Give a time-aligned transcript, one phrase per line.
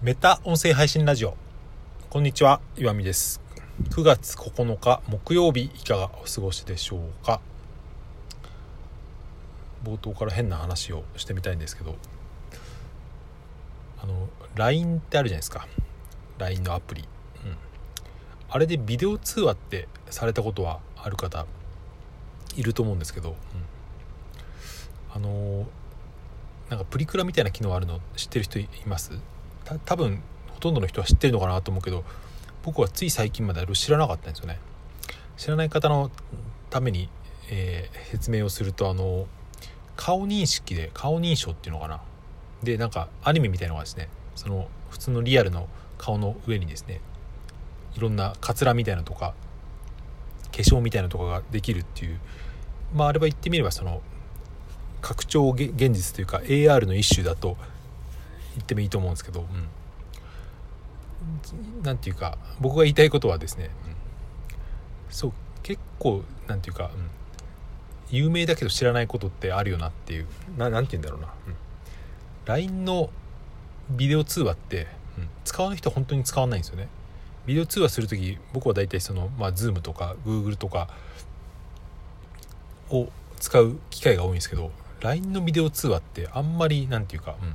[0.00, 1.36] メタ音声配信ラジオ。
[2.08, 3.40] こんにちは岩見です。
[3.90, 7.40] 9月9日木曜日いかがお過ごしでしょうか？
[9.82, 11.96] 冒頭から変な話をしてみたいんですけど。
[14.00, 15.66] あの LINE ってあるじゃないですか。
[16.38, 17.08] LINE のアプリ、うん、
[18.48, 21.44] あれでビデオ通話ってされたことはある方
[22.54, 23.36] いると思うんですけど、うん、
[25.12, 25.66] あの
[26.70, 29.10] なんかプリクラみたいな機能あるの知ってる人います？
[29.84, 32.04] 多分ほとんどの人は知ってるのかなと思うけど
[32.62, 34.58] 僕はつい最近まで知らなかったんですよね。
[35.36, 36.10] 知らない方の
[36.68, 37.08] ために、
[37.50, 39.26] えー、説明をするとあの
[39.96, 42.00] 顔認識で顔認証っていうのかな。
[42.62, 47.00] でなんかアニメみたいなのがですねその普通のリアルの顔の上にですね
[47.94, 49.34] いろんなカツラみたいなとか
[50.50, 52.18] 化粧みたいなとかができるっていう。
[52.94, 54.02] まああれは言ってみればその
[55.00, 57.56] 拡張現実というか AR の一種だと
[58.58, 59.44] 言ってもいいと思うんですけど、う
[61.80, 64.10] ん、なんていうか僕が言いたいことはですね、うん、
[65.10, 67.10] そう結構なんていうか、うん、
[68.10, 71.54] 有名だけど知らないことってあるよなっていうななんて言うんだろうな、うん、
[72.46, 73.10] LINE の
[73.90, 76.88] ビデオ通話って、うん、使わない人は本当に使わないんですよね。
[77.46, 80.90] ビデオ通話する時僕は大体その、まあ、Zoom とか Google とか
[82.90, 83.08] を
[83.40, 87.54] 使う機会が多いんですけど LINE のビデオ通話ってあんまり何て言うか、うん、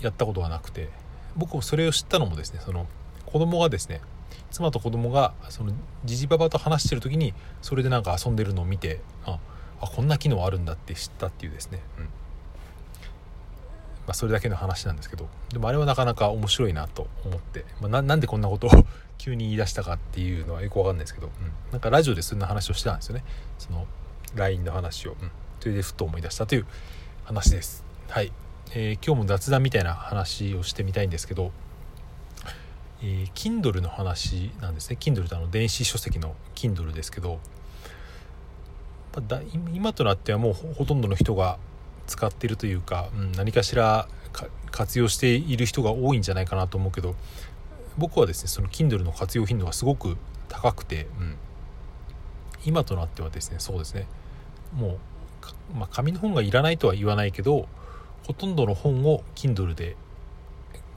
[0.00, 0.88] やったことがなくて
[1.36, 2.86] 僕もそれを知ったのもですねその
[3.26, 4.00] 子供がですね
[4.50, 5.72] 妻と子供がその
[6.04, 9.38] ジジババと話してる時にそれでなんか遊んでるのを見てあ
[9.80, 12.04] あこんな機能あるんだって知ったっていうですね、うん。
[12.04, 12.10] ま
[14.08, 18.70] あ、それだけの話なんですけどでもあれはなかなか面白いなと思って、まあ、なんでこんなことを
[19.18, 23.24] 急に言い出したかっていうのはよくわかんないですけど、うん、なんかラジオでそんな話をしてたんですよね。
[23.58, 23.86] その
[24.34, 26.66] LINE の話を、うん、それでふと思い出したという
[27.24, 27.82] 話です。
[28.08, 28.32] はい。
[28.72, 31.52] えー、今日も雑談みたいな話をしてみたいんですけど、
[33.02, 34.96] えー、Kindle の話なんですね。
[35.00, 37.40] Kindle ってあの電子書籍の Kindle ですけど
[39.72, 41.58] 今となってはもうほとんどの人が
[42.06, 44.08] 使っているというか、うん、何かしら
[44.70, 47.14] 活用している人が多いんじゃないかなと思うけど
[47.96, 51.36] 僕はですねその Kindle の活用頻度がすごく高くて、うん、
[52.66, 54.06] 今となってはですねそうですね。
[54.74, 54.98] も
[55.74, 57.68] う、まあ、紙の本がいらないとは言わないけど
[58.26, 59.96] ほとんどの本を Kindle で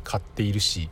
[0.04, 0.90] 買っているし、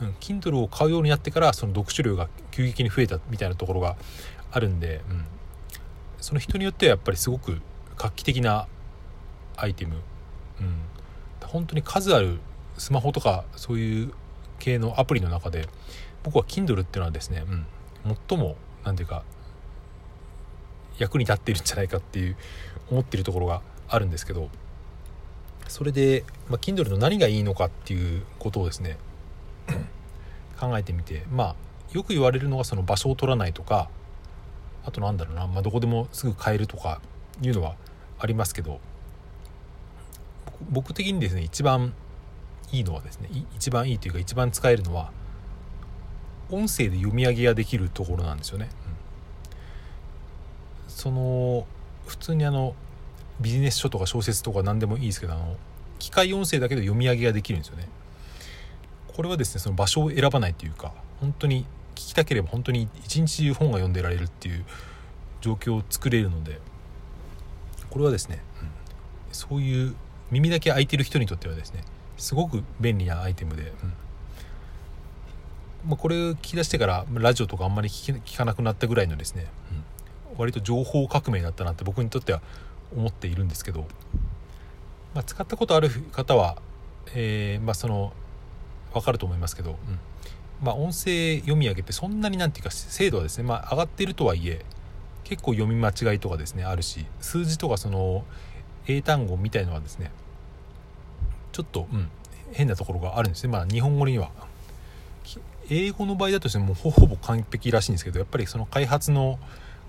[0.00, 3.96] うん、Kindle を買うようになってからその読書量が急激に増えたみたいなところが
[4.50, 5.24] あるんで、うん、
[6.20, 7.60] その人によってはやっぱりすごく
[7.98, 8.66] 画期的な
[9.56, 9.96] アイテム、
[10.60, 10.76] うん、
[11.46, 12.38] 本当に数ある
[12.78, 14.12] スマホとかそういう
[14.58, 15.68] 系のアプリの中で
[16.22, 19.22] 僕は Kindle っていうのはですね、うん、最も何ていうか
[20.98, 22.36] 役に立っているんじゃないかっていう
[22.90, 24.48] 思ってるところがあるんですけど
[25.68, 28.96] それで、まあ、Kindle の何がいいのかっていうことをですね
[30.58, 31.56] 考えてみてまあ
[31.92, 33.88] よく言われるのがその場所を取らないとか
[34.84, 37.00] あとなんだろうな、まあ、どこでもすぐ買えるとか
[37.40, 37.76] いうのは
[38.18, 38.80] ありますけど
[40.70, 41.94] 僕的にですね一番
[42.72, 45.10] いいのはですね一番いいというか一番使えるのは
[46.50, 48.68] 音声で読み上げができるところなんですよね。
[50.86, 51.66] うん、その
[52.06, 52.74] 普通にあの
[53.40, 55.56] ビジネス書とか小説とか何でもいいですけどあの
[55.98, 57.88] 機械音声だけで読み上げができるんですよね。
[59.14, 64.64] これはですねその場所を選ばないというか本当に聞きたければ本当に一日中本が読んでられるっていう
[65.40, 66.58] 状況を作れるので
[67.90, 68.68] これはですね、うん、
[69.30, 69.94] そういう
[70.32, 71.84] 耳だけ開いてる人にとってはですね
[72.16, 73.92] すごく便利なアイテムで、うん。
[75.86, 79.46] まあ、これ聞き出してからラジオとかあんまり聞かなくなったぐらいのですね、
[80.32, 82.40] うん、割と情報革命だったなって僕にとっては
[82.96, 83.86] 思っているんですけど、
[85.14, 86.56] まあ、使ったことある方は、
[87.14, 88.12] えー、まあ、その
[88.92, 89.76] 分かると思いますけど、うん。
[90.62, 94.64] まあ、音声読み上げってそんなになんていうか精度はですね、まあ、上がっているとはいえ
[95.24, 98.24] 結構読み間違いとかですねあるし数字とかその
[98.86, 100.10] 英単語みたいのはですね
[101.52, 102.08] ちょっと、うん、
[102.52, 103.52] 変なところがあるんですね。
[103.52, 104.30] まあ日本語には。
[105.70, 109.38] 英語の場合だとしてもほぼ完璧らしいんですけどやっぱりその開発の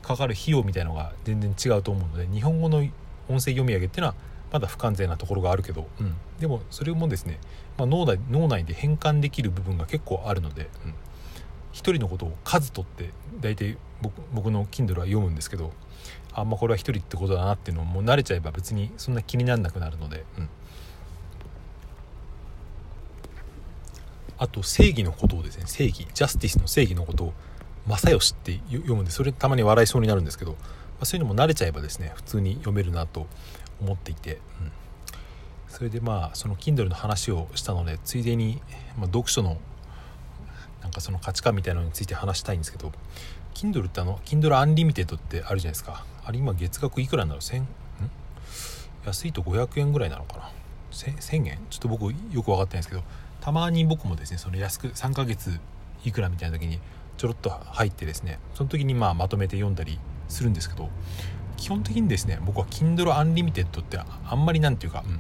[0.06, 2.90] かかる費用みたいのが全然違うと思うので日本語の音
[3.28, 4.16] 声読み上げっていうのは
[4.52, 7.40] まだ不完全なところがあるけど、うん、でもそれもですね、
[7.78, 10.94] まあ、脳内脳内で変換できる部分が結構あるので、うん、1
[11.74, 13.10] 人のことを数取って
[13.42, 15.74] 大体僕僕の Kindle は読むんですけど
[16.34, 20.50] あんまこれは1人ってことだなっていうのももう慣れちゃえば別にそんな気にならなくなるので、うん、
[24.38, 27.34] あと正義のことをですね正義ジャスティスの正義のことを
[27.88, 30.58] 正義って読むんでそれたまに笑いそうになるんですけど、ま
[31.02, 33.28] あ、そういうのも慣れちゃえばですね普通に読めるなと
[33.82, 34.42] 思っていて、うん、
[35.68, 38.62] それでまあその Kindle の話をしたのでついでに、
[38.98, 39.58] ま、読書の
[40.82, 42.92] なんかその価値観みたいなのについて話したいんですけど
[43.54, 46.06] Kindle ってあの Kindle Unlimited ってあるじゃないですか。
[46.26, 47.68] あれ今月額いくらなんだろう1000ん？
[49.06, 50.52] 安いと500円ぐらいなのかな
[50.92, 51.60] ？1000, 円？
[51.70, 53.04] ちょっと僕よく分かってないんですけど
[53.42, 55.60] たまに僕もですねその安く3ヶ月
[56.04, 56.80] いくらみたいな時に
[57.18, 60.90] ちょろっと入ってですねその時にまあまとめて読んだりするんですけど
[61.58, 65.20] 基本的にですね僕は Kindle Unlimited ってあんまりなんていうか、うん、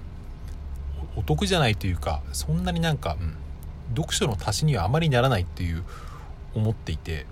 [1.19, 3.35] お得じゃないというかそんなになんか、うん、
[3.95, 5.83] 読書の足しにはあまりならないっていう
[6.53, 7.25] 思っていて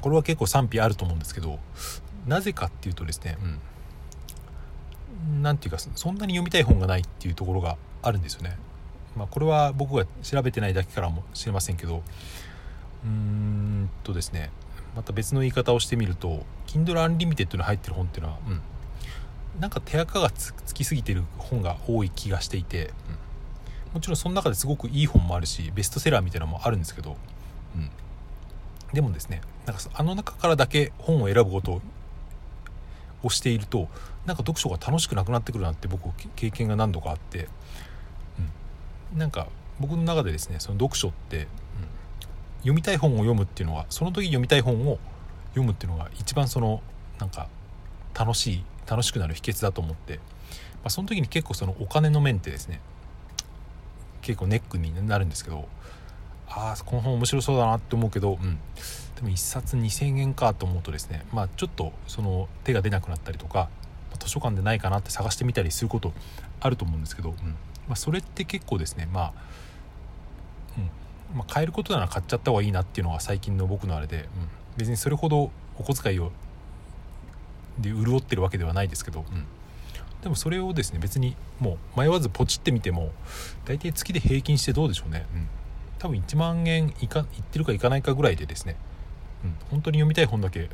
[0.00, 1.58] これは結構賛否あると思うんですけど
[2.26, 3.46] なぜかっていうとですね、う
[5.48, 8.56] ん、て言うかそんなに読みたい本がないっていうところがあるんですよね。
[9.16, 12.02] まあ、これは僕が調べてないだけからもしれませんけど
[13.04, 14.50] うーんとですね
[14.94, 18.60] また別の言い方をしてみると Kindle Unlimited に入ってる本っていうのは、うん、
[19.60, 22.92] なんか手垢がつきすぎてる本が多い気がしていて、
[23.88, 27.16] うん、もちろんその中ですごくいい本もあるしベストセラーみたいなのもあるんですけど、
[27.74, 27.90] うん、
[28.92, 31.82] でもですねなんかあの中からだけ本を選ぶこと
[33.22, 33.88] をしていると
[34.24, 37.48] なんか読書が楽しくなくなってくるなって僕経験が何度かあって、
[39.12, 41.46] うん、なんか僕の中でですねその読書って、うん、
[42.58, 44.98] 読みたい本を読むっていうのはその時読みたい本を
[45.50, 46.82] 読むっていうのが一番その
[47.18, 47.48] なんか
[48.18, 50.22] 楽しい楽しくなる秘訣だと思って、ま
[50.84, 52.80] あ、その時に結構そのお金の面ってですね
[54.22, 55.68] 結構ネックになるんですけど
[56.48, 58.58] ああこの本面白そうだなって思うけど、うん、
[59.16, 63.68] でも1冊2,000円かと思うとですねまあちょっとその手が出なくなったりとか
[64.18, 66.12] 図書館でないかなって探してみたりすること
[66.60, 67.36] あると思うんですけど、うん。
[67.36, 69.32] まあ、それって結構ですねまあ、
[70.76, 70.90] うん。
[71.36, 74.26] まあ、買えることなら買っちゃった方がいいなっていうのが最近の僕のあれで、うん、
[74.78, 76.32] 別にそれほどお小遣いを
[77.78, 79.44] で潤ってるわけではないですけど、うん、
[80.22, 83.12] でもそれをですね別にもう迷わずポチってみても
[83.66, 85.48] 大体月で平均してどうでしょうね、うん、
[85.98, 88.76] 多分1万円いかいってるかいかないかぐらいでですね、
[89.44, 90.70] うん、本当に読みたい本だけ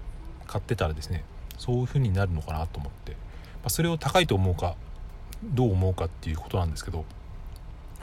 [0.47, 1.25] 買ってたらですね
[1.59, 3.19] そういう風になるのかなと思って、ま
[3.65, 4.77] あ、それを高いと思うか
[5.43, 7.05] どう思うかっていうことなんですけど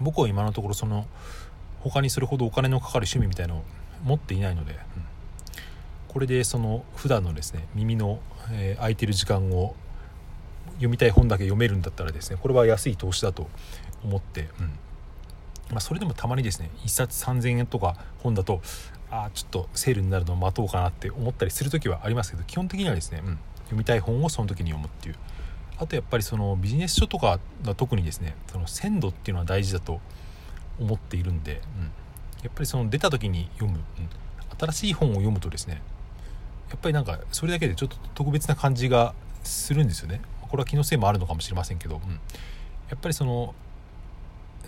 [0.01, 1.05] 僕は今のところその
[1.81, 3.63] 他にそれほどお金のかかる趣味みたいのを
[4.03, 4.79] 持っていないので、うん、
[6.07, 8.19] これでその普段のですね耳の、
[8.51, 9.75] えー、空いてる時間を
[10.73, 13.47] 読みたい本だけ読めるんだったらですねこれは安い投資だと
[14.03, 14.79] 思って、うん。
[15.71, 18.61] まあ、それでもたまにですね1冊3000円とか本だと
[19.11, 25.15] ああちょっとセールになるのを待とうかなって思ったりする時はありますけど基本的にはですね、うん、読みたい本をその時に読むっていう。
[25.77, 30.01] あとやっぱりそのビジネス書とかが特にですねその鮮度っていうのは大事だと
[30.79, 31.83] 思っているんで、うん、
[32.43, 34.09] やっぱりその出た時に読む、うん、
[34.57, 35.81] 新しい本を読むとですね
[36.69, 40.21] やっぱりなんかそれだけでちょっと特別な感じがするんですよね。
[40.41, 42.19] これは気のせいもあるのかもしれませんけど、うん、や
[42.95, 43.53] っぱりその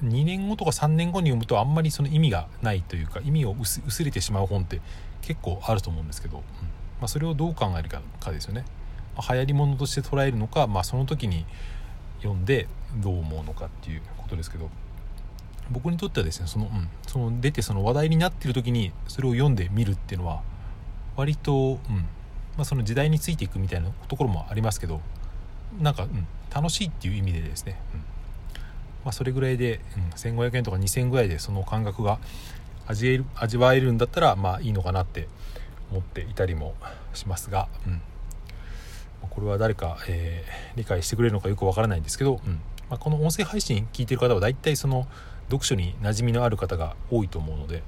[0.04, 4.82] 2年後とか3年後に読むとあんまりその意味がないというか意味を薄れてしまう本って
[5.22, 6.44] 結構あると思うんですけど、うん。
[6.44, 8.64] まあ、それをどう考えるかですよね、
[9.16, 11.46] まあ、流行り物として捉えるのか、まあ、その時に
[12.22, 12.68] 読んで
[12.98, 14.70] どう思うのかっていうことですけど。
[15.72, 20.42] 僕にとってはですねその,、うん、その出てその話題になっている時にそれを読んでみるっていうのは
[21.16, 21.96] 割と、うん
[22.58, 25.02] まあ、その時代についていくみたいなところもありますけど
[25.80, 28.00] なんか、うん、楽しいっていう意味でですね、うん
[29.04, 32.20] まあ、それぐらいで、うん、1500円とか2000円ぐらいでその感覚が
[32.88, 35.28] 味える味わえるんだったらまあいいのかなって
[35.92, 36.76] 思っていたりも
[37.14, 38.02] しますが、うん、
[39.30, 45.08] これは誰か、えー、理解してくれるのかよくわからないんですけど、うんまあ、この音声配信聞いてる方は大体その
[45.46, 47.84] 読書に馴染みのある方が多いと思うので、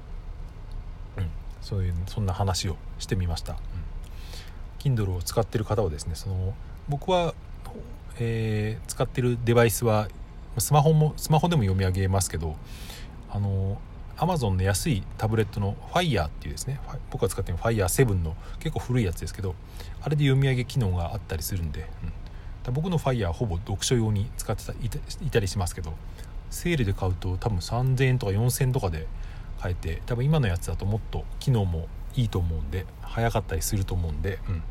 [1.16, 1.30] うん、
[1.60, 3.54] そういうそんな話をしてみました。
[3.54, 6.54] うん、Kindle を使ってる方はですねその
[6.88, 7.34] 僕は、
[8.18, 10.08] えー、使ってるデバイスは
[10.58, 12.56] スマホもスマホでも読み上げますけど
[13.30, 13.78] あの
[14.16, 16.78] Amazon の安いタブレットの Fire っていうですね
[17.10, 19.54] 僕が使ってる Fire7 の結構古いやつですけど
[20.02, 21.88] あれで読み上げ機能があったりするんで、
[22.66, 25.94] うん、僕の Fire はほぼ読書用に使ってたいたりしますけど
[26.50, 29.06] セールで買うと多分3000円とか4000円とかで
[29.60, 34.62] 買えて多分今のやつだともっと機能もいいと思うんで早かったりすると思うんで、うん、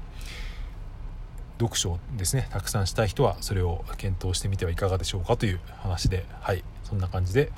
[1.59, 2.47] 読書ですね。
[2.51, 6.63] たくさんしたい人はそれを検討してみてはいかがでしょうかという話ではい。
[6.83, 7.51] そんな感じで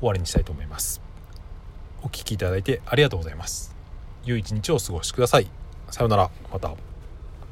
[0.00, 1.00] 終わりにしたいと思います。
[2.02, 3.74] お聴きいただいてありがとうございます。
[4.24, 5.48] 良い一日をお過ごしください。
[5.90, 6.30] さようなら。
[6.52, 6.89] また。